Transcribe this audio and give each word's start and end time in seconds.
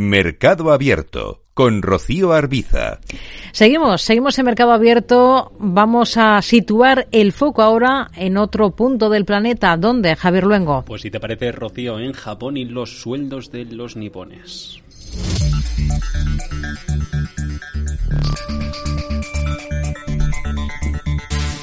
Mercado 0.00 0.72
Abierto 0.72 1.42
con 1.52 1.82
Rocío 1.82 2.32
Arbiza. 2.32 3.00
Seguimos, 3.52 4.00
seguimos 4.00 4.38
en 4.38 4.46
Mercado 4.46 4.72
Abierto. 4.72 5.52
Vamos 5.58 6.16
a 6.16 6.40
situar 6.40 7.06
el 7.12 7.32
foco 7.32 7.60
ahora 7.60 8.10
en 8.16 8.38
otro 8.38 8.70
punto 8.70 9.10
del 9.10 9.26
planeta. 9.26 9.76
¿Dónde, 9.76 10.16
Javier 10.16 10.44
Luengo? 10.44 10.86
Pues 10.86 11.02
si 11.02 11.10
te 11.10 11.20
parece, 11.20 11.52
Rocío, 11.52 11.98
en 11.98 12.14
Japón 12.14 12.56
y 12.56 12.64
los 12.64 13.02
sueldos 13.02 13.52
de 13.52 13.66
los 13.66 13.94
nipones. 13.94 14.80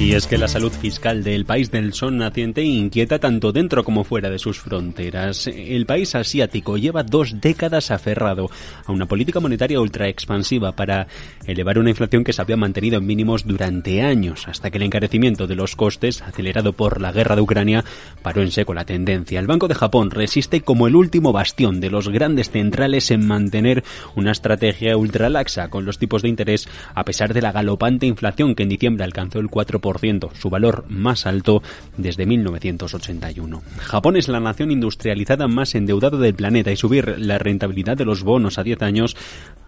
Y 0.00 0.14
es 0.14 0.26
que 0.26 0.38
la 0.38 0.48
salud 0.48 0.72
fiscal 0.72 1.22
del 1.22 1.44
país 1.44 1.70
del 1.70 1.92
sol 1.92 2.16
naciente 2.16 2.62
inquieta 2.62 3.18
tanto 3.18 3.52
dentro 3.52 3.84
como 3.84 4.02
fuera 4.02 4.30
de 4.30 4.38
sus 4.38 4.58
fronteras. 4.58 5.46
El 5.46 5.84
país 5.84 6.14
asiático 6.14 6.78
lleva 6.78 7.02
dos 7.02 7.38
décadas 7.38 7.90
aferrado 7.90 8.50
a 8.86 8.92
una 8.92 9.04
política 9.04 9.40
monetaria 9.40 9.78
ultra 9.78 10.08
expansiva 10.08 10.72
para 10.72 11.06
elevar 11.46 11.78
una 11.78 11.90
inflación 11.90 12.24
que 12.24 12.32
se 12.32 12.40
había 12.40 12.56
mantenido 12.56 12.96
en 12.96 13.04
mínimos 13.04 13.46
durante 13.46 14.00
años, 14.00 14.48
hasta 14.48 14.70
que 14.70 14.78
el 14.78 14.84
encarecimiento 14.84 15.46
de 15.46 15.54
los 15.54 15.76
costes, 15.76 16.22
acelerado 16.22 16.72
por 16.72 16.98
la 16.98 17.12
guerra 17.12 17.36
de 17.36 17.42
Ucrania, 17.42 17.84
paró 18.22 18.40
en 18.40 18.52
seco 18.52 18.72
la 18.72 18.86
tendencia. 18.86 19.38
El 19.38 19.46
Banco 19.46 19.68
de 19.68 19.74
Japón 19.74 20.10
resiste 20.10 20.62
como 20.62 20.86
el 20.86 20.96
último 20.96 21.30
bastión 21.30 21.78
de 21.78 21.90
los 21.90 22.08
grandes 22.08 22.48
centrales 22.48 23.10
en 23.10 23.26
mantener 23.26 23.84
una 24.16 24.32
estrategia 24.32 24.96
ultra 24.96 25.28
laxa 25.28 25.68
con 25.68 25.84
los 25.84 25.98
tipos 25.98 26.22
de 26.22 26.30
interés, 26.30 26.68
a 26.94 27.04
pesar 27.04 27.34
de 27.34 27.42
la 27.42 27.52
galopante 27.52 28.06
inflación 28.06 28.54
que 28.54 28.62
en 28.62 28.70
diciembre 28.70 29.04
alcanzó 29.04 29.40
el 29.40 29.48
4% 29.48 29.89
su 30.34 30.50
valor 30.50 30.84
más 30.88 31.26
alto 31.26 31.62
desde 31.96 32.26
1981. 32.26 33.62
Japón 33.78 34.16
es 34.16 34.28
la 34.28 34.40
nación 34.40 34.70
industrializada 34.70 35.48
más 35.48 35.74
endeudada 35.74 36.18
del 36.18 36.34
planeta 36.34 36.70
y 36.70 36.76
subir 36.76 37.18
la 37.18 37.38
rentabilidad 37.38 37.96
de 37.96 38.04
los 38.04 38.22
bonos 38.22 38.58
a 38.58 38.62
10 38.62 38.82
años 38.82 39.16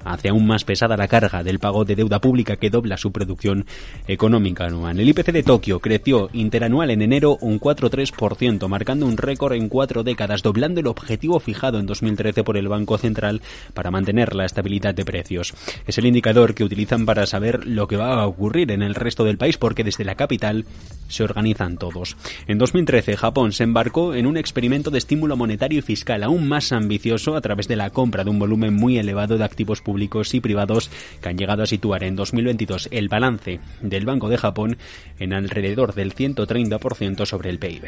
hace 0.05 0.29
aún 0.29 0.47
más 0.47 0.65
pesada 0.65 0.97
la 0.97 1.09
carga 1.09 1.43
del 1.43 1.59
pago 1.59 1.85
de 1.85 1.97
deuda 1.97 2.21
pública 2.21 2.57
que 2.57 2.71
dobla 2.71 2.97
su 2.97 3.13
producción 3.13 3.67
económica 4.07 4.67
anual. 4.67 4.99
El 4.99 5.09
IPC 5.09 5.33
de 5.33 5.43
Tokio 5.43 5.81
creció 5.81 6.29
interanual 6.33 6.91
en 6.91 7.03
enero 7.03 7.39
un 7.41 7.61
4,3%, 7.61 8.69
marcando 8.69 9.07
un 9.07 9.17
récord 9.17 9.55
en 9.55 9.69
cuatro 9.69 10.03
décadas, 10.03 10.43
doblando 10.43 10.81
el 10.81 10.87
objetivo 10.87 11.41
fijado 11.41 11.79
en 11.79 11.87
2013 11.87 12.45
por 12.45 12.57
el 12.57 12.69
Banco 12.69 12.99
Central 12.99 13.43
para 13.75 13.91
mantener 13.91 14.35
la 14.35 14.45
estabilidad 14.45 14.95
de 14.95 15.05
precios. 15.05 15.55
Es 15.87 15.99
el 15.99 16.07
indicador 16.07 16.55
que 16.55 16.65
utilizan 16.65 17.07
para 17.07 17.27
saber 17.27 17.67
lo 17.67 17.87
que 17.87 17.97
va 17.97 18.21
a 18.21 18.27
ocurrir 18.27 18.73
en 18.73 18.83
el 18.83 18.95
resto 18.95 19.25
del 19.25 19.39
país 19.39 19.59
porque 19.59 19.85
desde 19.85 20.05
la 20.05 20.12
capital 20.15 20.65
se 21.13 21.23
organizan 21.23 21.77
todos. 21.77 22.17
En 22.47 22.59
2013, 22.59 23.17
Japón 23.17 23.53
se 23.53 23.65
embarcó 23.65 24.15
en 24.15 24.27
un 24.27 24.37
experimento 24.37 24.91
de 24.91 24.99
estímulo 24.99 25.37
monetario 25.37 25.79
y 25.79 25.83
fiscal 25.83 26.23
aún 26.23 26.49
más 26.49 26.73
ambicioso 26.73 27.37
a 27.37 27.41
través 27.41 27.69
de 27.69 27.77
la 27.77 27.91
compra 27.91 28.25
de 28.25 28.31
un 28.31 28.39
volumen 28.39 28.75
muy 28.75 28.99
elevado 28.99 29.39
de 29.39 29.45
activos 29.45 29.83
públicos 29.83 30.35
y 30.35 30.41
privados 30.41 30.91
que 31.21 31.29
han 31.29 31.39
llegado 31.39 31.63
a 31.63 31.67
situar 31.67 32.03
en 32.05 32.17
2022 32.17 32.89
el 32.91 33.09
balance 33.09 33.61
del 33.83 34.07
Banco 34.07 34.29
de 34.29 34.39
Japón 34.39 34.79
en 35.19 35.33
alrededor 35.33 35.95
del 35.95 36.15
130% 36.15 37.27
sobre 37.27 37.51
el 37.51 37.59
PIB. 37.59 37.83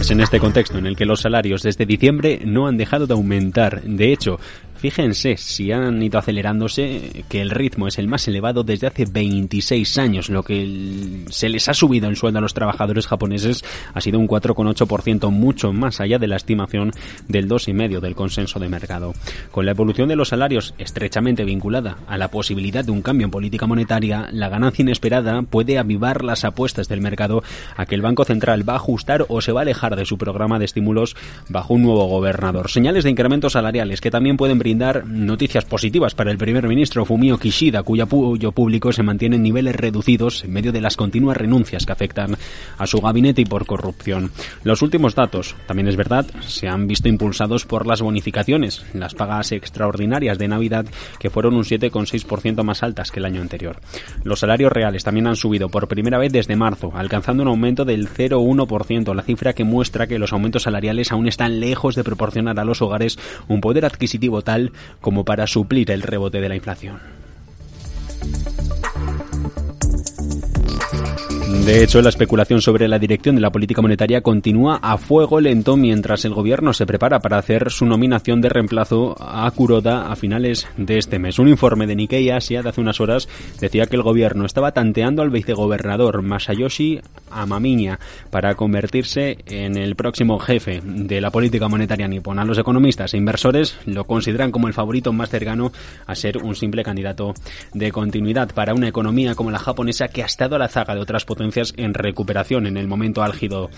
Es 0.00 0.10
en 0.10 0.20
este 0.20 0.38
contexto 0.38 0.76
en 0.78 0.86
el 0.86 0.94
que 0.94 1.06
los 1.06 1.22
salarios 1.22 1.62
desde 1.62 1.86
diciembre 1.86 2.40
no 2.44 2.68
han 2.68 2.76
dejado 2.76 3.06
de 3.06 3.14
aumentar. 3.14 3.82
De 3.82 4.12
hecho, 4.12 4.38
Fíjense 4.78 5.36
si 5.36 5.72
han 5.72 6.02
ido 6.02 6.18
acelerándose 6.18 7.24
que 7.28 7.40
el 7.40 7.50
ritmo 7.50 7.88
es 7.88 7.98
el 7.98 8.08
más 8.08 8.28
elevado 8.28 8.62
desde 8.62 8.86
hace 8.86 9.06
26 9.06 9.98
años. 9.98 10.28
Lo 10.28 10.42
que 10.42 11.24
se 11.30 11.48
les 11.48 11.68
ha 11.68 11.74
subido 11.74 12.08
el 12.08 12.16
sueldo 12.16 12.38
a 12.38 12.42
los 12.42 12.54
trabajadores 12.54 13.06
japoneses 13.06 13.64
ha 13.94 14.00
sido 14.00 14.18
un 14.18 14.28
4,8%, 14.28 15.30
mucho 15.30 15.72
más 15.72 16.00
allá 16.00 16.18
de 16.18 16.26
la 16.26 16.36
estimación 16.36 16.92
del 17.28 17.48
2,5% 17.48 18.00
del 18.00 18.14
consenso 18.14 18.58
de 18.58 18.68
mercado. 18.68 19.14
Con 19.50 19.64
la 19.64 19.72
evolución 19.72 20.08
de 20.08 20.16
los 20.16 20.28
salarios 20.28 20.74
estrechamente 20.78 21.44
vinculada 21.44 21.98
a 22.06 22.18
la 22.18 22.28
posibilidad 22.28 22.84
de 22.84 22.92
un 22.92 23.02
cambio 23.02 23.24
en 23.24 23.30
política 23.30 23.66
monetaria, 23.66 24.28
la 24.32 24.48
ganancia 24.48 24.82
inesperada 24.82 25.42
puede 25.42 25.78
avivar 25.78 26.22
las 26.22 26.44
apuestas 26.44 26.88
del 26.88 27.00
mercado 27.00 27.42
a 27.76 27.86
que 27.86 27.94
el 27.94 28.02
Banco 28.02 28.24
Central 28.24 28.68
va 28.68 28.74
a 28.74 28.76
ajustar 28.76 29.24
o 29.28 29.40
se 29.40 29.52
va 29.52 29.60
a 29.60 29.62
alejar 29.62 29.96
de 29.96 30.04
su 30.04 30.18
programa 30.18 30.58
de 30.58 30.66
estímulos 30.66 31.16
bajo 31.48 31.74
un 31.74 31.82
nuevo 31.82 32.06
gobernador. 32.06 32.70
Señales 32.70 33.04
de 33.04 33.10
incrementos 33.10 33.54
salariales 33.54 34.00
que 34.00 34.10
también 34.10 34.36
pueden 34.36 34.58
brindar 34.66 35.06
noticias 35.06 35.64
positivas 35.64 36.16
para 36.16 36.32
el 36.32 36.38
primer 36.38 36.66
ministro 36.66 37.04
Fumio 37.04 37.38
Kishida, 37.38 37.84
cuyo 37.84 38.02
apoyo 38.02 38.50
público 38.50 38.92
se 38.92 39.04
mantiene 39.04 39.36
en 39.36 39.44
niveles 39.44 39.76
reducidos 39.76 40.42
en 40.42 40.52
medio 40.52 40.72
de 40.72 40.80
las 40.80 40.96
continuas 40.96 41.36
renuncias 41.36 41.86
que 41.86 41.92
afectan 41.92 42.36
a 42.76 42.86
su 42.88 43.00
gabinete 43.00 43.42
y 43.42 43.44
por 43.44 43.64
corrupción. 43.64 44.32
Los 44.64 44.82
últimos 44.82 45.14
datos, 45.14 45.54
también 45.68 45.86
es 45.86 45.94
verdad, 45.94 46.26
se 46.40 46.66
han 46.66 46.88
visto 46.88 47.08
impulsados 47.08 47.64
por 47.64 47.86
las 47.86 48.02
bonificaciones, 48.02 48.84
las 48.92 49.14
pagas 49.14 49.52
extraordinarias 49.52 50.36
de 50.36 50.48
Navidad, 50.48 50.84
que 51.20 51.30
fueron 51.30 51.54
un 51.54 51.62
7,6% 51.62 52.64
más 52.64 52.82
altas 52.82 53.12
que 53.12 53.20
el 53.20 53.26
año 53.26 53.42
anterior. 53.42 53.78
Los 54.24 54.40
salarios 54.40 54.72
reales 54.72 55.04
también 55.04 55.28
han 55.28 55.36
subido 55.36 55.68
por 55.68 55.86
primera 55.86 56.18
vez 56.18 56.32
desde 56.32 56.56
marzo, 56.56 56.90
alcanzando 56.92 57.44
un 57.44 57.50
aumento 57.50 57.84
del 57.84 58.08
0,1%, 58.08 59.14
la 59.14 59.22
cifra 59.22 59.52
que 59.52 59.62
muestra 59.62 60.08
que 60.08 60.18
los 60.18 60.32
aumentos 60.32 60.64
salariales 60.64 61.12
aún 61.12 61.28
están 61.28 61.60
lejos 61.60 61.94
de 61.94 62.02
proporcionar 62.02 62.58
a 62.58 62.64
los 62.64 62.82
hogares 62.82 63.16
un 63.46 63.60
poder 63.60 63.84
adquisitivo 63.84 64.42
tal 64.42 64.55
como 65.00 65.24
para 65.24 65.46
suplir 65.46 65.90
el 65.90 66.02
rebote 66.02 66.40
de 66.40 66.48
la 66.48 66.56
inflación. 66.56 66.98
De 71.66 71.82
hecho, 71.82 72.00
la 72.00 72.10
especulación 72.10 72.62
sobre 72.62 72.86
la 72.86 73.00
dirección 73.00 73.34
de 73.34 73.40
la 73.40 73.50
política 73.50 73.82
monetaria 73.82 74.20
continúa 74.20 74.78
a 74.80 74.98
fuego 74.98 75.40
lento 75.40 75.76
mientras 75.76 76.24
el 76.24 76.32
gobierno 76.32 76.72
se 76.72 76.86
prepara 76.86 77.18
para 77.18 77.38
hacer 77.38 77.72
su 77.72 77.86
nominación 77.86 78.40
de 78.40 78.48
reemplazo 78.48 79.16
a 79.18 79.50
Kuroda 79.50 80.12
a 80.12 80.14
finales 80.14 80.68
de 80.76 80.96
este 80.96 81.18
mes. 81.18 81.40
Un 81.40 81.48
informe 81.48 81.88
de 81.88 81.96
Nikkei 81.96 82.30
Asia 82.30 82.62
de 82.62 82.68
hace 82.68 82.80
unas 82.80 83.00
horas 83.00 83.28
decía 83.58 83.86
que 83.86 83.96
el 83.96 84.04
gobierno 84.04 84.46
estaba 84.46 84.70
tanteando 84.70 85.22
al 85.22 85.30
vicegobernador 85.30 86.22
Masayoshi 86.22 87.00
Amamiya 87.32 87.98
para 88.30 88.54
convertirse 88.54 89.38
en 89.46 89.76
el 89.76 89.96
próximo 89.96 90.38
jefe 90.38 90.80
de 90.84 91.20
la 91.20 91.32
política 91.32 91.66
monetaria 91.66 92.06
nipona. 92.06 92.44
Los 92.44 92.58
economistas 92.58 93.12
e 93.12 93.16
inversores 93.16 93.76
lo 93.86 94.04
consideran 94.04 94.52
como 94.52 94.68
el 94.68 94.72
favorito 94.72 95.12
más 95.12 95.30
cercano 95.30 95.72
a 96.06 96.14
ser 96.14 96.38
un 96.38 96.54
simple 96.54 96.84
candidato 96.84 97.34
de 97.74 97.90
continuidad 97.90 98.54
para 98.54 98.72
una 98.72 98.86
economía 98.86 99.34
como 99.34 99.50
la 99.50 99.58
japonesa 99.58 100.06
que 100.06 100.22
ha 100.22 100.26
estado 100.26 100.54
a 100.54 100.60
la 100.60 100.68
zaga 100.68 100.94
de 100.94 101.00
otras 101.00 101.24
potencias 101.24 101.55
en 101.76 101.94
recuperación 101.94 102.66
en 102.66 102.76
el 102.76 102.86
momento 102.86 103.22
álgido 103.22 103.70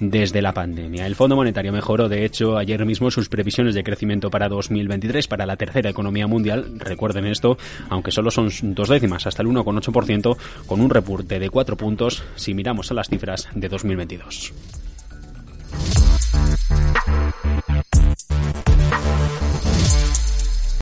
desde 0.00 0.42
la 0.42 0.52
pandemia. 0.52 1.06
El 1.06 1.14
Fondo 1.14 1.36
Monetario 1.36 1.72
mejoró, 1.72 2.08
de 2.08 2.24
hecho, 2.24 2.56
ayer 2.56 2.84
mismo 2.84 3.10
sus 3.10 3.28
previsiones 3.28 3.74
de 3.74 3.84
crecimiento 3.84 4.30
para 4.30 4.48
2023 4.48 5.28
para 5.28 5.46
la 5.46 5.56
tercera 5.56 5.90
economía 5.90 6.26
mundial. 6.26 6.78
Recuerden 6.78 7.26
esto, 7.26 7.58
aunque 7.88 8.10
solo 8.10 8.30
son 8.30 8.50
dos 8.74 8.88
décimas, 8.88 9.26
hasta 9.26 9.42
el 9.42 9.48
1,8%, 9.48 10.36
con 10.66 10.80
un 10.80 10.90
reporte 10.90 11.38
de 11.38 11.50
cuatro 11.50 11.76
puntos 11.76 12.24
si 12.34 12.54
miramos 12.54 12.90
a 12.90 12.94
las 12.94 13.08
cifras 13.08 13.48
de 13.54 13.68
2022. 13.68 14.52